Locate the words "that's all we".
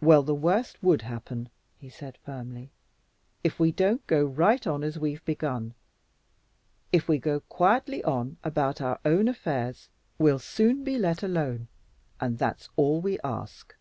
12.36-13.20